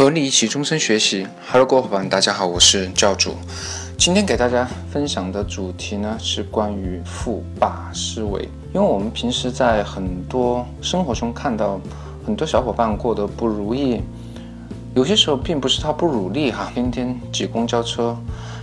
[0.00, 3.34] 和你一起终身学习，Hello，各位伙伴，大家好，我是教主。
[3.98, 8.48] 今天给大家分享的主题呢是关于富爸思维。
[8.72, 11.78] 因为我们平时在很多生活中看到
[12.24, 14.00] 很多小伙伴过得不如意，
[14.94, 18.16] 有些时候并不是他不努力哈，天天挤公交车、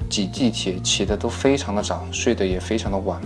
[0.09, 3.21] 挤地铁，起的都非常的早，睡得也非常的晚，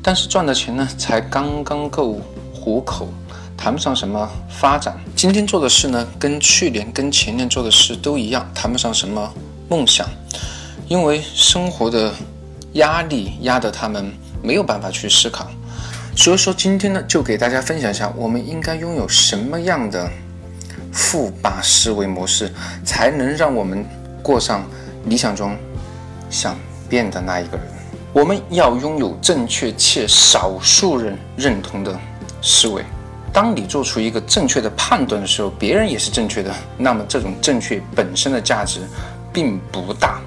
[0.00, 2.20] 但是赚的钱呢才刚刚够
[2.54, 3.08] 糊口。
[3.62, 9.30] 谈不上什么发展，今天做的事呢，跟去年、跟前年做的事都一样，谈不上什么
[9.68, 10.08] 梦想，
[10.88, 12.10] 因为生活的
[12.72, 14.10] 压力压得他们
[14.42, 15.46] 没有办法去思考。
[16.16, 20.10] 所以说，今天呢，就给大家分享一下，我们应该拥有什么样的
[20.90, 22.50] 富爸思维模式，
[22.82, 23.84] 才能让我们
[24.22, 24.64] 过上
[25.04, 25.54] 理想中
[26.30, 27.66] 想变的那一个人。
[28.14, 31.94] 我们要拥有正确且少数人认同的
[32.40, 32.82] 思维。
[33.32, 38.80] 当你做出一个正确的判断的时候，别人也是正确的，那么这种正确本身的价值
[39.32, 40.20] 并不大。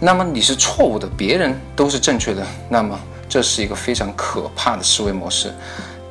[0.00, 2.98] 那么你是错误的，别人都是正确的，那么
[3.28, 5.52] 这是一个非常可怕的思维模式。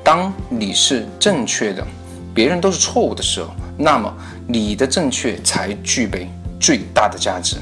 [0.03, 1.85] 当你是正确的，
[2.33, 4.13] 别人都是错误的时候，那么
[4.47, 7.57] 你的正确才具备最大的价值。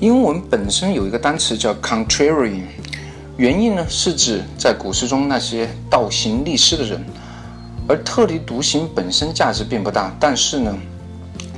[0.00, 2.62] 英文本身有一个单词叫 contrarian，
[3.36, 7.04] 原因呢是指在股市中那些倒行逆施的人。
[7.88, 10.76] 而特立独行本身价值并不大，但是呢，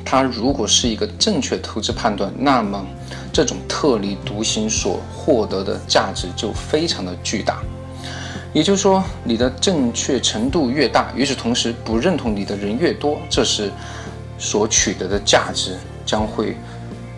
[0.05, 2.85] 它如果是一个正确投资判断，那么
[3.33, 7.63] 这种特立独行所获得的价值就非常的巨大。
[8.53, 13.71] 也就是说，你的正确程度越大，与此同时不认同你的人越多，这时
[14.39, 16.57] 所取得的价值将会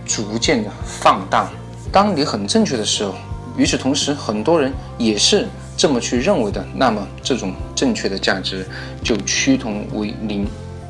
[0.05, 1.51] 逐渐的放大。
[1.91, 3.15] 当你很正确的时候，
[3.57, 5.49] 与此同时很多人也是。
[5.81, 8.69] 这么去认为的，那么这种正确的价值
[9.03, 10.45] 就趋同为零。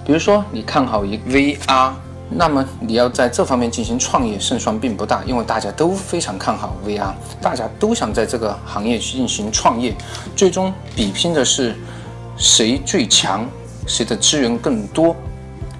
[0.05, 1.93] 比如说，你看好一 VR，
[2.29, 9.95] 那么你要在这方面进行创业，胜算并不大，因为大家都非常看好 VR，大家都想在这个行业去进行创业，
[10.35, 11.73] 最终比拼的是
[12.37, 13.49] 谁最强，
[13.87, 15.15] 谁的资源更多，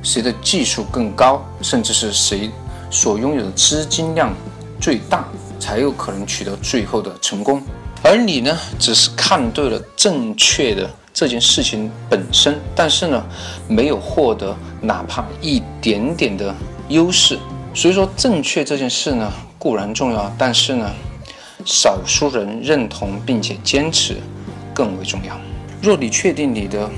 [0.05, 2.49] 谁的技术更高，甚至是谁
[2.93, 4.33] 所拥有的资金量
[4.81, 5.25] 最大，
[5.59, 7.61] 才有可能取得最后的成功。
[8.03, 13.25] 而你呢，只是看对了正确的这件事情本身，但是呢，
[13.69, 16.55] 没有获得哪怕一点点的
[16.89, 17.39] 优势。
[17.75, 20.91] 所以说，正确这件事呢固然重要，但是呢，
[21.65, 24.17] 少数人认同并且坚持
[24.75, 25.39] 更为重要。
[25.83, 26.91] 若你确定你的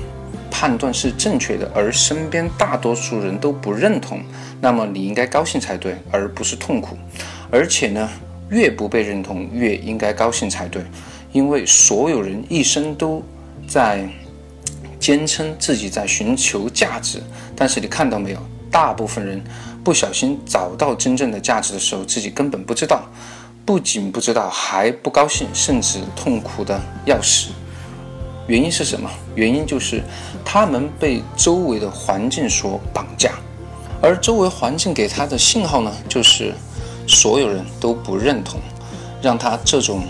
[0.49, 4.23] 判断是正确的，而身边大多数人都不认同，
[4.61, 6.97] 那么你应该高兴才对，而不是痛苦。
[7.51, 8.09] 而且呢。
[8.53, 10.83] 越不被认同，越应该高兴才对，
[11.31, 13.19] 因为所有人一生都
[13.67, 14.07] 在
[14.99, 17.19] 坚称自己在寻求价值，
[17.55, 18.37] 但是你看到没有？
[18.69, 19.43] 大部分人
[19.83, 23.03] 不小心找到真正的价值的时候，自己根本不知道，
[23.65, 27.49] 不仅不知道，还不高兴，甚至痛苦的要死。
[28.45, 29.09] 原因是什么？
[29.35, 30.03] 原因就是
[30.45, 33.31] 他们被周围的环境所绑架，
[33.99, 36.53] 而周围环境给他的信号呢，就是。
[37.07, 38.59] 所有人都不认同，
[39.21, 40.03] 让他这种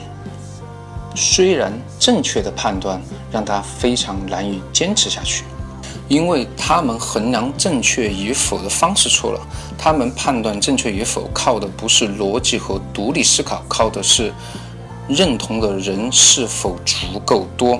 [1.15, 5.43] 虽然正确的判断，让他非常难以坚持下去，
[6.07, 9.39] 因为他们衡量正确与否的方式错了。
[9.77, 14.31] 他们判断正确与否靠的不是逻辑和独立思考，靠的是
[15.07, 17.79] 认同的人是否足够多。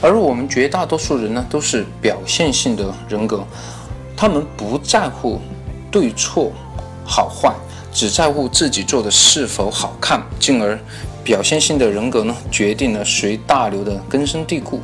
[0.00, 3.42] 而我们绝大多数人呢，都是表现性的人格，
[4.16, 5.40] 他们不在乎
[5.90, 6.52] 对错
[7.04, 7.52] 好坏。
[7.94, 10.76] 只在乎自己做的是否好看，进而
[11.22, 14.80] 表现性的人格呢，决定了随大流的根深蒂固。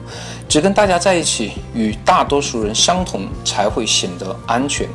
[0.48, 4.88] 只跟大家在一起，与大多数人相同，才会显得安全。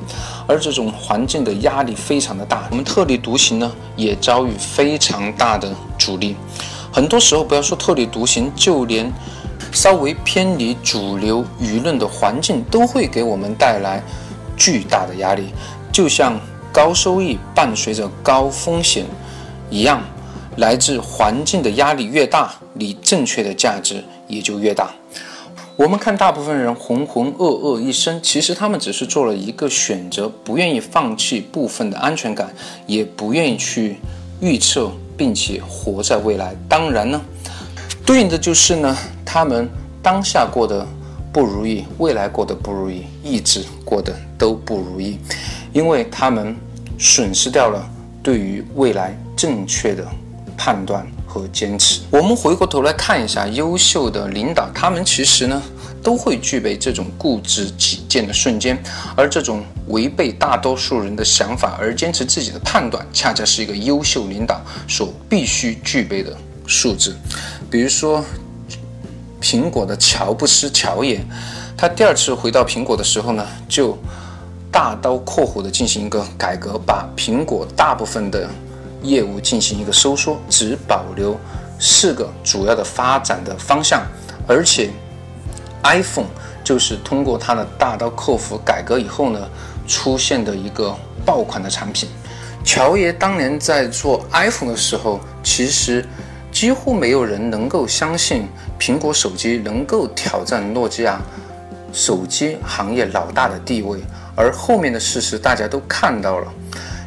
[0.47, 5.69] 而这种环境的压力非常的大，我们特立独行呢，也遭遇非常大的
[5.99, 6.37] 阻力。
[6.93, 9.11] 很多时候，不要说特立独行，就连
[9.73, 14.01] 稍微偏离主流舆论的环境，都会给我们带来
[14.55, 15.53] 巨大的压力。
[15.91, 16.39] 就像。
[16.75, 19.05] 高收益伴随着高风险
[19.69, 20.03] 一样，
[20.57, 24.93] 来自环境的压力越大，你正确的价值也就越大。
[25.77, 32.53] 我们看大部分人浑浑噩噩一生，其实他们只是做了一个选择，不愿意放弃部分的安全感，
[32.85, 33.95] 也不愿意去
[34.41, 36.53] 预测并且活在未来。
[36.67, 37.21] 当然呢，
[38.05, 39.69] 对应的就是呢，他们
[40.03, 40.85] 当下过得
[41.31, 45.17] 不如意，未来过得不如意，一直过得都不如意，
[45.75, 46.55] 因为他们。
[46.97, 47.85] 损失掉了
[48.23, 50.07] 对于未来正确的
[50.55, 51.99] 判断和坚持。
[52.09, 55.61] 我们回过头来看一下优秀的领导，他们其实呢
[56.01, 58.81] 都会具备这种固执己见的瞬间，
[59.13, 66.33] 而这种违背大多数人的想法而坚持自己的判断，恰恰是一个优秀领导所必须具备的
[66.65, 67.13] 素质。
[67.69, 68.23] 比如说，
[69.41, 71.19] 苹果的乔布斯乔爷，
[71.75, 73.97] 他第二次回到苹果的时候呢，就
[74.75, 78.45] 大刀阔斧的进行一个改革，把苹果大部分的
[79.01, 81.39] 业务进行一个收缩，只保留
[81.79, 84.05] 四个主要的发展的方向，
[84.45, 84.89] 而且。
[85.81, 86.25] iPhone
[86.63, 89.47] 就是通过它的大刀阔斧改革以后呢，
[89.87, 90.93] 出现的一个
[91.23, 92.09] 爆款的产品。
[92.63, 96.03] 乔爷当年在做 iPhone 的时候，其实
[96.51, 98.47] 几乎没有人能够相信
[98.79, 101.21] 苹果手机能够挑战诺基亚
[101.93, 103.99] 手机行业老大的地位。
[104.35, 106.53] 而后面的事实大家都看到了，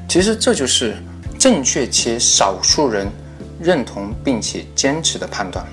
[0.09, 0.97] 其实这就是
[1.39, 3.07] 正确且少数人
[3.61, 5.65] 认同并且坚持的判断。